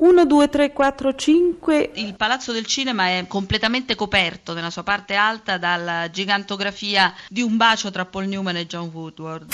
1, 0.00 0.24
2, 0.24 0.48
3, 0.48 0.72
4, 0.72 1.14
5. 1.14 1.90
Il 1.96 2.14
Palazzo 2.14 2.52
del 2.52 2.64
Cinema 2.64 3.08
è 3.08 3.26
completamente 3.28 3.94
coperto 3.94 4.54
nella 4.54 4.70
sua 4.70 4.82
parte 4.82 5.14
alta 5.14 5.58
dalla 5.58 6.08
gigantografia 6.10 7.12
di 7.28 7.42
un 7.42 7.58
bacio 7.58 7.90
tra 7.90 8.06
Paul 8.06 8.26
Newman 8.26 8.56
e 8.56 8.66
John 8.66 8.88
Woodward. 8.92 9.52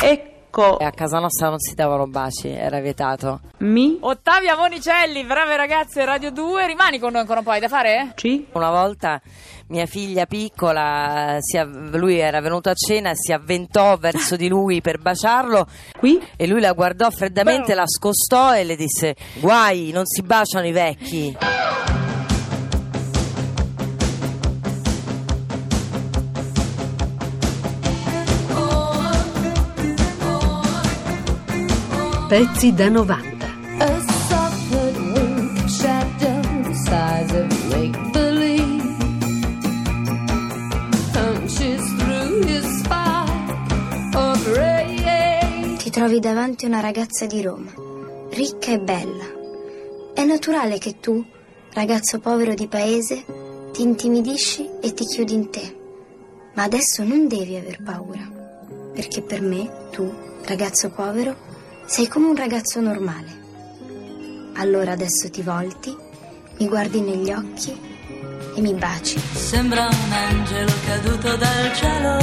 Ecco 0.00 0.31
E 0.78 0.84
a 0.84 0.90
casa 0.90 1.18
nostra 1.18 1.48
non 1.48 1.58
si 1.58 1.74
davano 1.74 2.06
baci, 2.06 2.48
era 2.48 2.80
vietato. 2.80 3.40
mi 3.58 3.96
Ottavia 4.00 4.54
Monicelli, 4.56 5.24
brave 5.24 5.56
ragazze 5.56 6.04
Radio 6.04 6.30
2, 6.30 6.66
rimani 6.66 6.98
con 6.98 7.12
noi 7.12 7.20
ancora 7.22 7.38
un 7.38 7.44
po', 7.44 7.52
hai 7.52 7.60
da 7.60 7.68
fare? 7.68 8.12
ci 8.16 8.46
Una 8.52 8.70
volta 8.70 9.20
mia 9.68 9.86
figlia 9.86 10.26
piccola, 10.26 11.36
si 11.40 11.56
av- 11.56 11.94
lui 11.94 12.18
era 12.18 12.40
venuto 12.40 12.68
a 12.68 12.74
cena, 12.74 13.12
si 13.14 13.32
avventò 13.32 13.96
verso 13.96 14.36
di 14.36 14.48
lui 14.48 14.82
per 14.82 14.98
baciarlo 14.98 15.66
qui 15.98 16.20
e 16.36 16.46
lui 16.46 16.60
la 16.60 16.72
guardò 16.72 17.08
freddamente, 17.10 17.74
la 17.74 17.86
scostò 17.86 18.54
e 18.54 18.64
le 18.64 18.76
disse 18.76 19.16
guai, 19.40 19.90
non 19.90 20.04
si 20.04 20.20
baciano 20.22 20.66
i 20.66 20.72
vecchi. 20.72 21.36
Spike 42.78 44.16
of 44.16 44.56
ray. 44.56 45.76
Ti 45.76 45.90
trovi 45.90 46.20
davanti 46.20 46.64
a 46.64 46.68
una 46.68 46.80
ragazza 46.80 47.26
di 47.26 47.42
Roma, 47.42 47.70
ricca 48.30 48.70
e 48.70 48.78
bella. 48.80 49.24
È 50.14 50.24
naturale 50.24 50.78
che 50.78 51.00
tu, 51.00 51.22
ragazzo 51.74 52.18
povero 52.18 52.54
di 52.54 52.66
paese, 52.66 53.26
ti 53.72 53.82
intimidisci 53.82 54.70
e 54.80 54.94
ti 54.94 55.04
chiudi 55.04 55.34
in 55.34 55.50
te. 55.50 55.76
Ma 56.54 56.62
adesso 56.62 57.04
non 57.04 57.28
devi 57.28 57.56
aver 57.56 57.82
paura, 57.82 58.26
perché 58.94 59.20
per 59.20 59.42
me, 59.42 59.88
tu, 59.90 60.10
ragazzo 60.46 60.88
povero, 60.88 61.51
sei 61.92 62.08
come 62.08 62.28
un 62.28 62.36
ragazzo 62.36 62.80
normale. 62.80 63.40
Allora 64.54 64.92
adesso 64.92 65.28
ti 65.28 65.42
volti, 65.42 65.94
mi 66.56 66.66
guardi 66.66 67.02
negli 67.02 67.30
occhi 67.30 67.78
e 68.56 68.60
mi 68.62 68.72
baci. 68.72 69.20
Sembra 69.34 69.88
un 69.88 70.12
angelo 70.12 70.72
caduto 70.86 71.36
dal 71.36 71.74
cielo. 71.74 72.16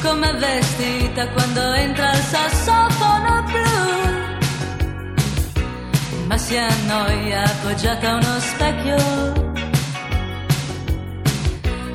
Come 0.00 0.32
vestita 0.34 1.28
quando 1.30 1.72
entra 1.72 2.12
il 2.12 2.22
sassofono 2.22 3.42
blu. 3.50 3.82
Ma 6.28 6.38
si 6.38 6.56
annoia 6.56 7.42
appoggiata 7.42 8.10
a 8.10 8.14
uno 8.14 8.38
specchio. 8.38 8.96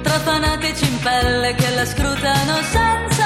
Tra 0.02 0.20
fanatici 0.20 0.86
in 0.86 1.00
pelle 1.00 1.56
che 1.56 1.76
la 1.76 1.86
scrutano 1.86 2.56
senza. 2.70 3.19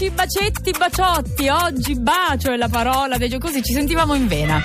Baci, 0.00 0.10
bacetti, 0.12 0.70
baciotti, 0.78 1.48
oggi 1.50 2.00
bacio 2.00 2.52
è 2.52 2.56
la 2.56 2.70
parola, 2.70 3.18
vedo 3.18 3.36
così 3.36 3.62
ci 3.62 3.74
sentivamo 3.74 4.14
in 4.14 4.26
vena. 4.28 4.58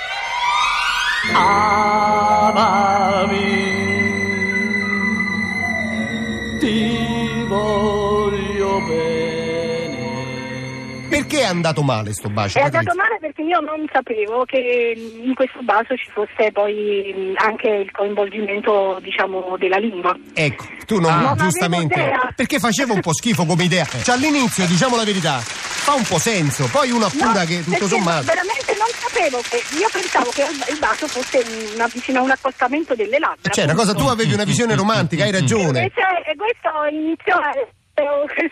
Perché 11.10 11.40
è 11.40 11.44
andato 11.44 11.82
male 11.82 12.14
sto 12.14 12.30
bacio? 12.30 12.58
È 12.58 12.62
andato 12.62 12.84
Patrizia? 12.86 13.02
male 13.02 13.18
perché 13.20 13.42
io 13.42 13.60
non 13.60 13.86
sapevo 13.92 14.44
che 14.46 14.94
in 15.22 15.34
questo 15.34 15.60
bacio 15.60 15.96
ci 15.96 16.10
fosse 16.12 16.50
poi 16.50 17.34
anche 17.36 17.68
il 17.68 17.90
coinvolgimento, 17.90 18.98
diciamo, 19.02 19.56
della 19.58 19.76
lingua. 19.76 20.16
Ecco, 20.32 20.64
tu 20.86 20.98
non, 21.00 21.20
Non 21.20 21.36
giustamente. 21.36 22.10
Perché 22.34 22.58
faceva 22.58 22.94
un 22.94 23.00
po' 23.00 23.12
schifo 23.12 23.44
come 23.44 23.64
idea. 23.64 23.84
Cioè 23.84 24.14
all'inizio, 24.14 24.64
diciamo 24.66 24.96
la 24.96 25.04
verità, 25.04 25.40
fa 25.40 25.92
un 25.92 26.04
po' 26.04 26.18
senso, 26.18 26.66
poi 26.72 26.90
uno 26.90 27.04
appura 27.06 27.40
No, 27.40 27.44
che 27.44 27.62
tutto 27.62 27.86
sommato. 27.88 28.24
veramente 28.24 28.74
non 28.78 28.86
sapevo 28.98 29.40
che 29.48 29.62
io 29.78 29.88
pensavo 29.92 30.30
che 30.30 30.46
il 30.72 30.78
bacio 30.78 31.06
fosse 31.08 31.44
una, 31.74 31.86
vicino 31.92 32.20
a 32.20 32.22
un 32.22 32.30
accostamento 32.30 32.94
delle 32.94 33.18
labbra. 33.18 33.50
Cioè, 33.52 33.64
una 33.64 33.74
cosa, 33.74 33.92
tu 33.92 34.06
avevi 34.06 34.32
una 34.32 34.44
visione 34.44 34.74
romantica, 34.74 35.24
hai 35.24 35.30
ragione. 35.32 35.80
Invece 35.80 36.00
eh, 36.24 36.36
questo 36.36 36.70
iniziò 36.90 37.34
a- 37.36 37.52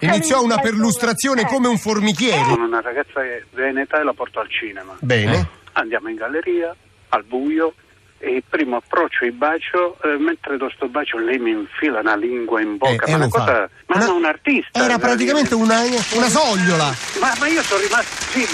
Iniziò 0.01 0.43
una 0.43 0.59
perlustrazione 0.59 1.43
Eh. 1.43 1.45
come 1.47 1.69
un 1.69 1.77
formichiere. 1.79 2.43
Con 2.49 2.61
una 2.63 2.81
ragazza 2.81 3.21
veneta 3.51 4.01
e 4.01 4.03
la 4.05 4.15
porto 4.15 4.41
al 4.41 4.49
cinema. 4.51 4.97
Bene. 5.01 5.47
Andiamo 5.73 6.09
in 6.09 6.17
galleria, 6.17 6.75
al 7.11 7.25
buio, 7.25 7.75
e 7.77 7.84
il 8.31 8.43
primo 8.49 8.77
approccio 8.77 9.25
e 9.25 9.33
bacio, 9.33 9.97
eh, 10.03 10.17
mentre 10.19 10.57
do 10.57 10.71
sto 10.75 10.89
bacio 10.89 11.19
lei 11.19 11.39
mi 11.39 11.51
infila 11.51 12.01
una 12.01 12.17
lingua 12.17 12.61
in 12.61 12.77
bocca. 12.77 13.05
Eh, 13.07 13.11
ma 13.11 13.17
una 13.17 13.25
lo 13.25 13.31
fa. 13.31 13.39
cosa, 13.41 13.69
ma 13.87 13.97
Una- 13.97 14.13
un 14.13 14.25
artista. 14.25 14.83
Era 14.85 14.99
praticamente 14.99 15.55
una, 15.55 15.81
una 16.15 16.29
sogliola. 16.29 16.95
Ma, 17.21 17.33
ma 17.39 17.47
io 17.47 17.63
sono 17.63 17.81
rimasto, 17.83 18.23
sì, 18.31 18.47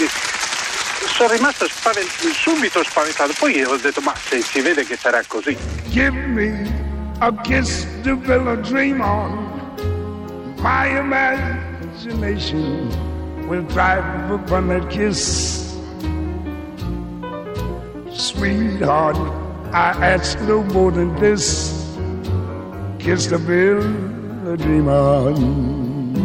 sono 1.07 1.31
rimasto 1.31 1.67
spaven- 1.67 2.07
subito 2.33 2.83
spaventato. 2.83 3.33
Poi 3.39 3.63
ho 3.63 3.75
detto, 3.77 4.01
ma 4.01 4.13
se 4.15 4.41
si 4.41 4.61
vede 4.61 4.85
che 4.85 4.95
sarà 4.97 5.21
così. 5.27 5.55
Give 5.89 6.11
me 6.11 6.89
a 7.19 7.31
kiss 7.41 7.85
to 8.03 8.15
build 8.15 8.47
a 8.47 8.55
dream 8.55 8.99
on. 9.01 9.49
My 10.59 10.87
imagination 10.97 12.87
will 13.47 13.65
thrive 13.67 14.03
upon 14.31 14.67
that 14.69 14.87
kiss. 14.87 15.59
Sweetheart, 18.11 19.17
I 19.73 19.93
ask 20.13 20.37
no 20.41 20.61
more 20.63 20.91
than 20.93 21.13
this. 21.19 21.71
Kiss 22.99 23.27
to 23.29 23.39
build 23.39 23.83
a 24.47 24.55
dream 24.55 24.87
on. 24.87 26.23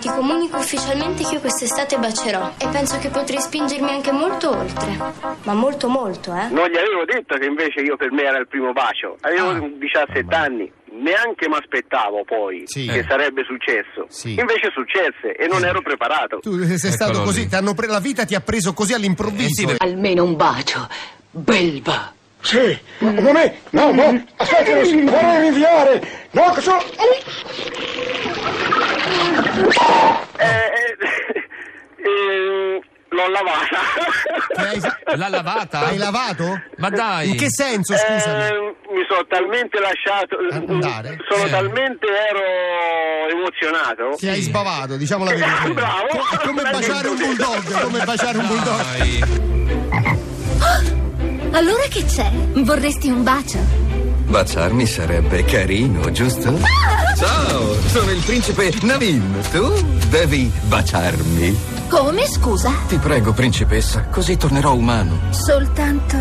Ti 0.00 0.08
comunico 0.08 0.58
ufficialmente 0.58 1.24
che 1.24 1.34
io 1.34 1.40
quest'estate 1.40 1.96
bacerò 1.98 2.52
e 2.58 2.68
penso 2.68 2.98
che 2.98 3.08
potrei 3.08 3.40
spingermi 3.40 3.90
anche 3.90 4.12
molto 4.12 4.50
oltre. 4.56 4.96
Ma 5.44 5.54
molto 5.54 5.88
molto, 5.88 6.32
eh? 6.34 6.48
Non 6.50 6.68
gli 6.68 6.76
avevo 6.76 7.04
detto 7.06 7.36
che 7.36 7.46
invece 7.46 7.80
io 7.80 7.96
per 7.96 8.12
me 8.12 8.22
era 8.22 8.38
il 8.38 8.46
primo 8.46 8.72
bacio. 8.72 9.16
Avevo 9.22 9.50
Ah. 9.50 9.58
17 9.78 10.34
anni. 10.34 10.70
Neanche 10.92 11.48
mi 11.48 11.56
aspettavo 11.56 12.22
poi 12.24 12.62
Sì. 12.66 12.86
che 12.86 12.98
Eh. 12.98 13.04
sarebbe 13.08 13.42
successo. 13.44 14.06
Sì. 14.08 14.30
Invece 14.38 14.70
successe 14.72 15.34
e 15.36 15.46
non 15.48 15.64
ero 15.64 15.80
preparato. 15.82 16.38
Tu 16.40 16.62
sei 16.76 16.92
stato 16.92 17.22
così, 17.22 17.48
ti 17.48 17.54
hanno 17.56 17.74
pre- 17.74 17.88
la 17.88 17.98
vita 18.00 18.24
ti 18.24 18.34
ha 18.36 18.40
preso 18.40 18.72
così 18.72 18.92
all'improvviso. 18.94 19.74
Almeno 19.78 20.22
un 20.24 20.36
bacio. 20.36 20.86
Belva. 21.30 22.12
Sì, 22.44 22.78
ma 22.98 23.14
come? 23.14 23.58
No, 23.70 23.90
no, 23.92 24.22
aspetta, 24.36 24.74
non 24.74 24.84
si 24.84 25.00
vorrei 25.02 25.40
rinviare. 25.40 26.02
No, 26.32 26.52
che 26.52 26.60
so... 26.60 26.76
Eh, 30.36 30.44
eh, 30.44 30.96
eh, 32.04 32.80
l'ho 33.08 33.28
lavata. 33.28 33.78
Hai- 34.56 35.16
L'ha 35.16 35.28
lavata? 35.28 35.86
Hai 35.86 35.96
lavato? 35.96 36.60
Ma 36.76 36.90
dai. 36.90 37.30
In 37.30 37.36
che 37.36 37.46
senso, 37.48 37.94
scusami? 37.96 38.42
Eh, 38.42 38.74
mi 38.92 39.04
sono 39.08 39.24
talmente 39.26 39.78
lasciato. 39.80 40.36
Andare? 40.50 41.16
Sono 41.28 41.46
Eh. 41.46 41.50
talmente 41.50 42.06
ero 42.06 43.30
emozionato. 43.38 44.16
Ti 44.18 44.28
hai 44.28 44.40
sbavato, 44.42 44.96
diciamo 44.96 45.24
la 45.24 45.30
verità. 45.34 45.68
Bravo. 45.72 46.08
È 46.08 46.36
come 46.44 46.62
baciare 46.62 47.08
un 47.08 47.16
bulldog, 47.16 47.80
come 47.82 48.04
baciare 48.04 48.38
un 48.38 48.46
bulldog. 48.46 48.82
Dai. 48.98 49.53
Allora 51.54 51.84
che 51.88 52.04
c'è? 52.04 52.32
Vorresti 52.64 53.10
un 53.10 53.22
bacio? 53.22 53.58
Baciarmi 54.26 54.86
sarebbe 54.86 55.44
carino, 55.44 56.10
giusto? 56.10 56.58
Ciao, 57.16 57.74
sono 57.86 58.10
il 58.10 58.20
principe 58.24 58.74
Navin. 58.82 59.38
Tu 59.52 59.72
devi 60.08 60.50
baciarmi. 60.66 61.56
Come, 61.88 62.26
scusa? 62.26 62.72
Ti 62.88 62.96
prego, 62.96 63.32
principessa, 63.32 64.06
così 64.06 64.36
tornerò 64.36 64.74
umano. 64.74 65.16
Soltanto 65.30 66.16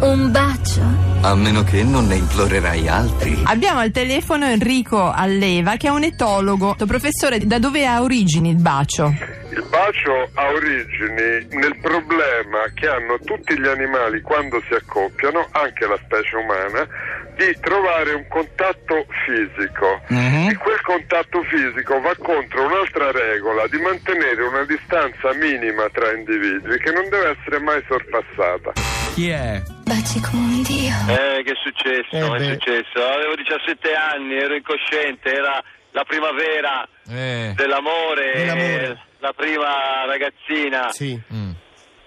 un 0.00 0.30
bacio? 0.30 0.82
A 1.22 1.34
meno 1.34 1.64
che 1.64 1.82
non 1.82 2.06
ne 2.08 2.16
implorerai 2.16 2.86
altri. 2.86 3.40
Abbiamo 3.44 3.80
al 3.80 3.90
telefono 3.90 4.44
Enrico 4.44 5.10
Alleva 5.10 5.76
che 5.76 5.86
è 5.86 5.90
un 5.90 6.02
etologo. 6.02 6.76
Professore, 6.86 7.46
da 7.46 7.58
dove 7.58 7.86
ha 7.86 8.02
origini 8.02 8.50
il 8.50 8.60
bacio? 8.60 9.27
Il 9.58 9.66
bacio 9.70 10.30
ha 10.34 10.50
origini 10.52 11.44
nel 11.50 11.76
problema 11.82 12.62
che 12.74 12.86
hanno 12.86 13.18
tutti 13.18 13.58
gli 13.58 13.66
animali 13.66 14.20
quando 14.20 14.62
si 14.68 14.72
accoppiano, 14.74 15.48
anche 15.50 15.84
la 15.84 15.98
specie 16.04 16.36
umana, 16.36 16.86
di 17.34 17.58
trovare 17.60 18.12
un 18.12 18.24
contatto 18.28 19.04
fisico. 19.26 20.00
E 20.06 20.56
quel 20.62 20.80
contatto 20.82 21.42
fisico 21.42 22.00
va 22.00 22.14
contro 22.22 22.66
un'altra 22.66 23.10
regola 23.10 23.66
di 23.66 23.78
mantenere 23.80 24.42
una 24.44 24.62
distanza 24.64 25.34
minima 25.34 25.88
tra 25.90 26.12
individui 26.14 26.78
che 26.78 26.92
non 26.92 27.08
deve 27.08 27.36
essere 27.36 27.58
mai 27.58 27.82
sorpassata. 27.88 28.72
Chi 29.14 29.30
è? 29.30 29.60
Baci 29.84 30.20
come 30.20 30.54
un 30.54 30.62
dio. 30.62 30.94
Eh, 31.10 31.42
che 31.42 31.50
è 31.50 31.58
successo? 31.64 32.14
Eh, 32.14 32.36
è 32.38 32.52
successo? 32.54 33.04
Avevo 33.04 33.34
17 33.34 33.92
anni, 33.92 34.38
ero 34.38 34.54
incosciente, 34.54 35.32
era 35.34 35.60
la 35.90 36.04
primavera 36.04 36.86
Eh. 37.10 37.52
dell'amore. 37.56 38.32
Dell'amore. 38.36 39.06
La 39.18 39.32
prima 39.32 40.04
ragazzina. 40.06 40.90
Sì. 40.90 41.20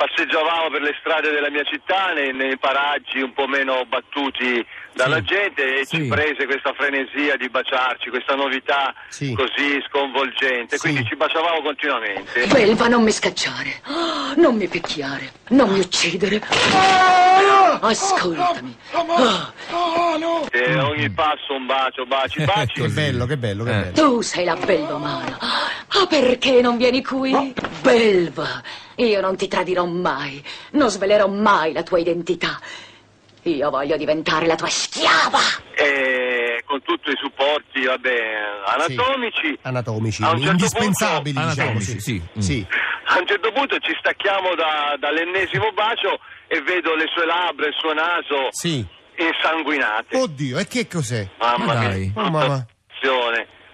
Passeggiavamo 0.01 0.71
per 0.71 0.81
le 0.81 0.95
strade 0.99 1.29
della 1.29 1.51
mia 1.51 1.63
città, 1.63 2.11
nei, 2.13 2.33
nei 2.33 2.57
paraggi 2.57 3.21
un 3.21 3.33
po' 3.33 3.45
meno 3.45 3.85
battuti 3.87 4.65
dalla 4.93 5.21
gente 5.21 5.81
e 5.81 5.85
ci 5.85 6.05
prese 6.07 6.47
questa 6.47 6.73
frenesia 6.73 7.37
di 7.37 7.47
baciarci, 7.49 8.09
questa 8.09 8.33
novità 8.33 8.95
così 9.35 9.79
sconvolgente, 9.87 10.79
quindi 10.79 11.05
ci 11.05 11.15
baciavamo 11.15 11.61
continuamente. 11.61 12.47
Belva, 12.47 12.87
non 12.87 13.03
mi 13.03 13.11
scacciare, 13.11 13.79
Ah, 13.83 14.33
non 14.37 14.55
mi 14.55 14.67
picchiare, 14.67 15.31
non 15.49 15.69
mi 15.69 15.79
uccidere. 15.79 16.41
Ascoltami. 17.81 18.75
Ah, 18.91 19.53
E 20.51 20.79
ogni 20.79 21.09
passo 21.11 21.53
un 21.53 21.67
bacio, 21.67 22.05
baci, 22.07 22.43
baci. 22.43 22.81
Che 22.81 22.87
bello, 22.87 23.27
che 23.27 23.37
bello, 23.37 23.63
che 23.63 23.71
bello. 23.71 23.91
Tu 23.93 24.21
sei 24.21 24.45
la 24.45 24.55
bellomana. 24.55 25.37
Ah, 25.39 26.07
perché 26.07 26.59
non 26.61 26.77
vieni 26.77 27.03
qui? 27.03 27.53
Belva, 27.81 28.61
io 28.95 29.21
non 29.21 29.35
ti 29.37 29.47
tradirò 29.47 29.85
mai, 29.85 30.43
non 30.71 30.89
svelerò 30.89 31.27
mai 31.27 31.73
la 31.73 31.83
tua 31.83 31.99
identità. 31.99 32.59
Io 33.43 33.69
voglio 33.71 33.97
diventare 33.97 34.45
la 34.45 34.55
tua 34.55 34.67
schiava. 34.69 35.39
E 35.73 36.61
con 36.65 36.81
tutti 36.83 37.09
i 37.09 37.15
supporti, 37.19 37.83
vabbè, 37.85 38.17
anatomici. 38.67 39.57
Anatomici, 39.63 40.21
A 40.23 40.29
un 40.29 40.35
certo 40.37 40.51
indispensabili, 40.51 41.33
punto- 41.33 41.49
diciamo. 41.49 41.69
Anatomici, 41.71 41.99
Sì. 41.99 42.21
sì. 42.35 42.41
Sì. 42.41 42.67
A 43.05 43.17
un 43.19 43.27
certo 43.27 43.51
punto 43.51 43.77
ci 43.79 43.93
stacchiamo 43.99 44.53
da- 44.55 44.95
dall'ennesimo 44.99 45.71
bacio 45.73 46.19
e 46.47 46.61
vedo 46.61 46.93
le 46.95 47.05
sue 47.13 47.25
labbra 47.25 47.65
e 47.65 47.69
il 47.69 47.75
suo 47.79 47.93
naso 47.93 48.47
Sì. 48.51 48.85
insanguinate. 49.17 50.17
Oddio, 50.17 50.59
e 50.59 50.67
che 50.67 50.87
cos'è? 50.87 51.27
Mamma 51.39 51.65
Ma 51.73 51.79
mia. 51.89 52.11
Oh, 52.13 52.29
mamma. 52.29 52.65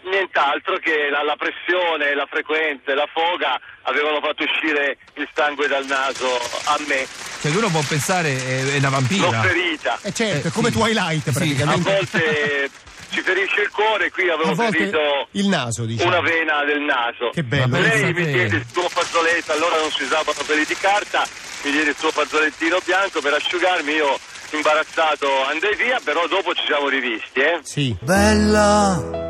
Nient'altro 0.10 0.78
che 0.78 1.10
la, 1.12 1.22
la 1.24 1.36
pressione, 1.36 2.16
la 2.16 2.26
frequenza 2.30 2.92
e 2.92 2.96
la 2.96 3.08
foga 3.12 3.60
avevano 3.84 4.20
fatto 4.22 4.44
uscire 4.44 4.98
il 5.16 5.28
sangue 5.34 5.68
dal 5.68 5.86
naso 5.86 6.28
a 6.66 6.78
me. 6.88 7.06
Cioè, 7.42 7.52
uno 7.52 7.70
può 7.70 7.82
pensare 7.88 8.30
è, 8.36 8.64
è 8.74 8.78
una 8.78 8.88
L'ho 8.88 8.90
vampira. 8.90 9.42
ferita. 9.42 10.00
Eh 10.04 10.14
certo, 10.14 10.48
Eh, 10.48 10.52
come 10.52 10.70
sì. 10.72 10.78
Twilight 10.78 11.24
Sì, 11.24 11.30
A 11.30 11.32
praticamente. 11.34 11.92
volte 11.92 12.70
ci 13.12 13.22
ferisce 13.22 13.62
il 13.62 13.70
cuore, 13.72 14.10
qui 14.12 14.30
avevo 14.30 14.56
ferito 14.56 15.28
il 15.32 15.48
naso, 15.48 15.86
diciamo. 15.86 16.10
una 16.10 16.22
vena 16.22 16.64
del 16.64 16.82
naso. 16.82 17.30
Che 17.34 17.44
bello. 17.44 17.78
Lei 17.80 18.14
mi 18.14 18.24
te. 18.24 18.32
diede 18.32 18.56
il 18.58 18.66
suo 18.72 18.88
fazzoletto, 18.90 19.52
allora 19.52 19.78
non 19.78 19.92
si 19.92 20.04
usavano 20.04 20.40
peli 20.46 20.66
di 20.66 20.76
carta, 20.76 21.26
mi 21.64 21.72
diede 21.72 21.90
il 21.92 21.96
suo 21.98 22.12
fazzolettino 22.12 22.80
bianco 22.84 23.20
per 23.22 23.34
asciugarmi, 23.34 23.92
io 23.92 24.18
imbarazzato 24.52 25.28
andai 25.46 25.76
via, 25.76 26.00
però 26.04 26.26
dopo 26.28 26.54
ci 26.54 26.64
siamo 26.66 26.88
rivisti, 26.88 27.40
eh. 27.40 27.60
Sì. 27.64 27.96
Bella, 28.02 29.27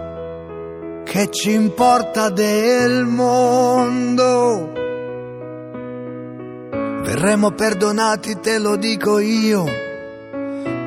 che 1.09 1.29
ci 1.31 1.51
importa 1.53 2.29
del 2.29 3.05
mondo? 3.05 4.71
Verremo 7.03 7.51
perdonati, 7.51 8.39
te 8.41 8.57
lo 8.59 8.75
dico 8.75 9.19
io. 9.19 9.65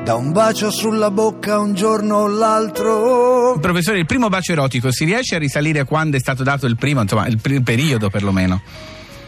Da 0.03 0.15
un 0.15 0.31
bacio 0.31 0.71
sulla 0.71 1.11
bocca 1.11 1.59
un 1.59 1.73
giorno 1.73 2.17
o 2.17 2.27
l'altro. 2.27 3.57
Professore, 3.59 3.99
il 3.99 4.05
primo 4.05 4.29
bacio 4.29 4.51
erotico 4.53 4.91
si 4.91 5.05
riesce 5.05 5.35
a 5.35 5.39
risalire 5.39 5.79
a 5.79 5.85
quando 5.85 6.17
è 6.17 6.19
stato 6.19 6.43
dato 6.43 6.65
il 6.65 6.75
primo, 6.75 7.01
insomma, 7.01 7.27
il, 7.27 7.39
pri- 7.39 7.61
periodo 7.61 8.09
perlomeno? 8.09 8.61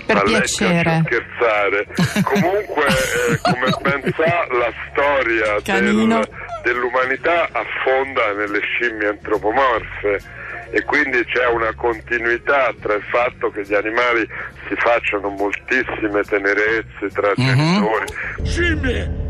Per 0.06 0.16
Ma 0.16 0.22
piacere. 0.24 0.82
piace 0.82 1.04
scherzare. 1.06 1.88
Comunque, 2.24 2.86
eh, 2.88 3.40
come 3.42 3.70
ben 3.82 4.14
sa, 4.16 4.46
la 4.54 4.72
storia 4.92 5.62
Canino. 5.64 6.16
del- 6.18 6.30
dell'umanità 6.64 7.50
affonda 7.52 8.34
nelle 8.34 8.60
scimmie 8.62 9.10
antropomorfe 9.10 10.42
e 10.72 10.82
quindi 10.84 11.24
c'è 11.26 11.46
una 11.48 11.72
continuità 11.76 12.74
tra 12.82 12.96
il 12.96 13.04
fatto 13.04 13.52
che 13.52 13.62
gli 13.62 13.76
animali 13.76 14.28
si 14.68 14.76
facciano 14.76 15.30
moltissime 15.30 16.24
tenerezze 16.24 17.10
tra 17.14 17.32
genitori. 17.36 18.06
Scimmie! 18.44 19.22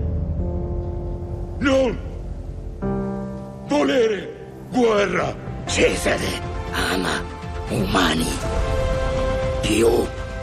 Non 1.60 2.00
volere 3.68 4.34
guerra! 4.70 5.52
Cesare 5.66 6.52
ama 6.72 7.24
umani 7.70 8.28
più 9.62 9.88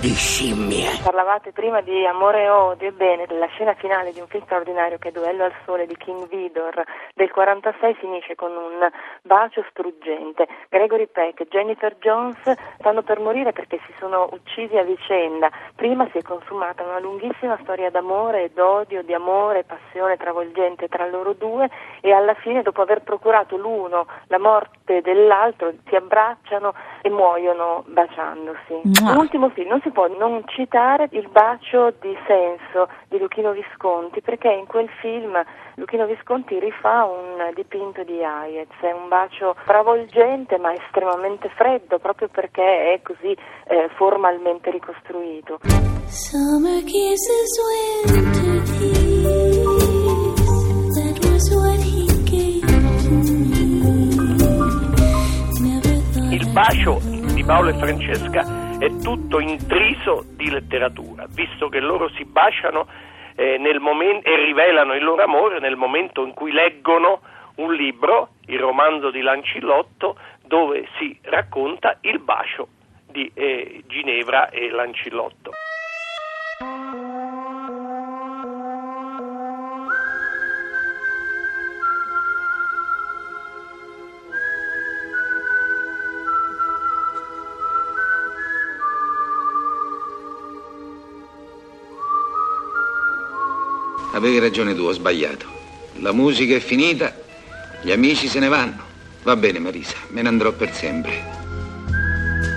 di 0.01 0.15
scimmie. 0.15 0.99
Parlavate 1.03 1.53
prima 1.53 1.83
di 1.83 2.07
amore 2.07 2.45
e 2.45 2.49
odio, 2.49 2.89
ebbene, 2.89 3.27
la 3.39 3.47
scena 3.49 3.75
finale 3.75 4.13
di 4.13 4.21
un 4.21 4.29
film 4.29 4.43
straordinario 4.45 4.97
che 4.97 5.09
è 5.09 5.13
Duello 5.13 5.45
al 5.45 5.53
Sole 5.67 5.87
di 5.87 5.95
King 5.97 6.27
Vidor 6.27 6.83
del 7.15 7.31
46 7.31 7.95
finisce 7.97 8.35
con 8.35 8.51
un 8.51 8.89
bacio 9.23 9.63
struggente. 9.69 10.49
Gregory 10.71 11.07
Peck 11.07 11.41
e 11.41 11.49
Jennifer 11.51 11.97
Jones 11.99 12.39
stanno 12.79 13.03
per 13.03 13.21
morire 13.21 13.53
perché 13.53 13.79
si 13.87 13.93
sono 13.99 14.27
uccisi 14.33 14.79
a 14.79 14.85
vicenda. 14.85 15.51
Prima 15.77 16.09
si 16.13 16.19
è 16.19 16.23
consumata 16.23 16.83
una 16.83 16.99
lunghissima 16.99 17.59
storia 17.61 17.91
d'amore 17.91 18.45
e 18.45 18.51
d'odio, 18.55 19.03
di 19.03 19.13
amore 19.13 19.61
e 19.61 19.65
passione 19.65 20.17
travolgente 20.17 20.89
tra 20.89 21.07
loro 21.07 21.35
due 21.35 21.69
e 22.01 22.11
alla 22.13 22.35
fine, 22.35 22.63
dopo 22.63 22.81
aver 22.81 23.03
procurato 23.03 23.59
l'uno 23.59 24.07
la 24.29 24.39
morte 24.39 25.03
dell'altro, 25.03 25.75
si 25.87 25.95
abbracciano 25.95 26.73
e 27.03 27.11
muoiono 27.11 27.85
baciandosi. 27.87 28.81
Mua. 29.03 29.13
L'ultimo 29.13 29.51
film 29.51 29.69
non 29.69 29.81
si 29.83 29.90
può 29.93 30.09
non 30.09 30.43
citare 30.47 31.09
il 31.13 31.29
bacio 31.29 31.93
di 32.01 32.17
senso 32.27 32.89
di 33.09 33.19
Luchino 33.19 33.53
Visconti 33.53 34.21
perché 34.21 34.51
in 34.51 34.67
quel 34.67 34.89
film 35.01 35.41
Luchino 35.75 36.07
Visconti 36.07 36.59
rifà 36.59 37.05
un 37.05 37.53
dipinto 37.55 38.03
di 38.05 38.23
Hayez, 38.23 38.69
è 38.81 38.93
un 38.93 39.09
bacio 39.09 39.57
travolgente 39.65 40.59
ma 40.59 40.73
estremamente 40.73 41.49
freddo 41.51 41.99
proprio 41.99 42.29
perché 42.29 42.95
è 42.95 43.01
così 43.03 43.37
eh, 43.67 43.89
formalmente 43.97 44.71
ricostruito. 44.71 45.59
Summer 46.07 46.83
kisses, 46.85 47.59
winter 48.07 48.63
tears. 48.65 49.81
That 50.97 51.17
was 51.25 51.55
what 51.55 51.81
he 51.81 52.07
gave 52.25 52.67
to 52.67 53.11
me. 53.15 53.71
Never 55.61 55.97
thought 56.13 56.33
Il 56.33 56.51
bacio 56.53 56.99
di 57.35 57.45
Paolo 57.45 57.71
e 57.71 57.75
Francesca 57.75 58.60
è 58.81 58.97
tutto 58.97 59.41
intriso 59.41 60.25
di 60.27 60.49
letteratura, 60.49 61.27
visto 61.29 61.69
che 61.69 61.81
loro 61.81 62.09
si 62.15 62.25
baciano 62.25 62.87
eh, 63.35 63.59
momen- 63.79 64.23
e 64.23 64.43
rivelano 64.43 64.95
il 64.95 65.05
loro 65.05 65.23
amore 65.23 65.61
nel 65.61 65.77
momento 65.77 66.25
in 66.25 66.33
cui 66.33 66.51
leggono 66.51 67.21
un 67.57 67.75
libro, 67.75 68.31
il 68.47 68.59
romanzo 68.59 69.11
di 69.11 69.21
Lancillotto, 69.21 70.17
dove 70.47 70.89
si 70.97 71.15
racconta 71.25 71.99
il 72.01 72.21
bacio 72.21 72.69
di 73.07 73.31
eh, 73.35 73.83
Ginevra 73.87 74.49
e 74.49 74.71
Lancillotto. 74.71 75.51
Avevi 94.13 94.41
ragione 94.41 94.75
tu, 94.75 94.83
ho 94.83 94.93
sbagliato. 94.93 95.47
La 96.01 96.13
musica 96.13 96.57
è 96.57 96.61
finita, 96.61 97.15
gli 97.81 97.93
amici 97.93 98.27
se 98.27 98.41
ne 98.41 98.49
vanno. 98.49 98.83
Va 99.23 99.37
bene, 99.37 99.61
Marisa, 99.61 99.95
me 100.09 100.23
ne 100.23 100.29
andrò 100.29 100.51
per 100.53 100.75
sempre. 100.75 101.39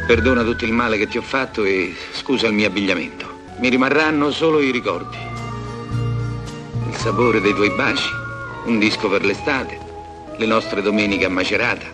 Perdona 0.07 0.43
tutto 0.43 0.65
il 0.65 0.73
male 0.73 0.97
che 0.97 1.07
ti 1.07 1.17
ho 1.17 1.21
fatto 1.21 1.63
e 1.63 1.95
scusa 2.13 2.47
il 2.47 2.53
mio 2.53 2.67
abbigliamento. 2.67 3.29
Mi 3.59 3.69
rimarranno 3.69 4.31
solo 4.31 4.61
i 4.61 4.71
ricordi. 4.71 5.17
Il 6.89 6.95
sapore 6.95 7.39
dei 7.39 7.53
tuoi 7.53 7.71
baci, 7.75 8.09
un 8.65 8.79
disco 8.79 9.07
per 9.07 9.23
l'estate, 9.23 9.77
le 10.37 10.45
nostre 10.47 10.81
domeniche 10.81 11.25
a 11.25 11.29
Macerata 11.29 11.85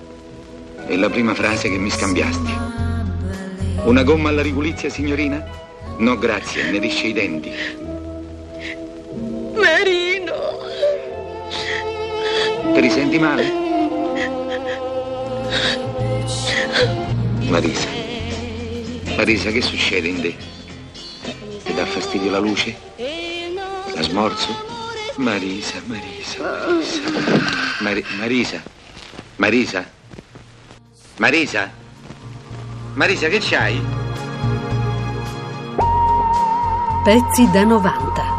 e 0.88 0.96
la 0.96 1.10
prima 1.10 1.34
frase 1.34 1.70
che 1.70 1.78
mi 1.78 1.90
scambiasti. 1.90 2.54
Una 3.84 4.04
gomma 4.04 4.30
alla 4.30 4.42
ripulizia, 4.42 4.90
signorina? 4.90 5.46
No, 5.98 6.18
grazie, 6.18 6.72
ne 6.72 6.80
risce 6.80 7.08
i 7.08 7.14
denti. 7.14 7.52
Marino! 9.60 10.58
Ti 12.74 12.80
risenti 12.80 13.20
male? 13.20 13.52
Marisa. 17.50 17.88
Marisa, 19.18 19.50
che 19.52 19.62
succede 19.62 20.08
in 20.08 20.22
te? 20.22 20.36
Ti 21.64 21.74
dà 21.74 21.86
fastidio 21.86 22.30
la 22.32 22.40
luce? 22.40 22.76
La 23.96 24.02
smorzo? 24.02 24.68
Marisa, 25.18 25.82
Marisa, 25.86 26.64
Marisa. 26.68 27.02
Mari- 27.80 28.06
Marisa. 28.18 28.62
Marisa. 29.38 29.86
Marisa. 31.18 31.72
Marisa, 32.94 33.28
che 33.28 33.40
c'hai? 33.40 33.82
Pezzi 37.04 37.50
da 37.52 37.64
90. 37.64 38.39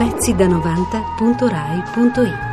Pezzi 0.00 0.34
da 0.34 0.46
90.rai.it 0.46 2.49